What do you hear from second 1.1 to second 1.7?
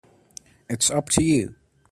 you.